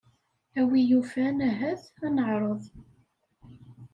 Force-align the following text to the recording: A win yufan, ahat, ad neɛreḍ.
A 0.59 0.61
win 0.69 0.87
yufan, 0.89 1.37
ahat, 1.49 1.83
ad 2.05 2.11
neɛreḍ. 2.15 2.61